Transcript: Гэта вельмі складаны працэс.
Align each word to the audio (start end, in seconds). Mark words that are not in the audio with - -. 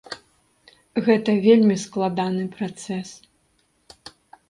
Гэта 1.09 1.35
вельмі 1.45 1.79
складаны 1.85 2.43
працэс. 2.59 3.09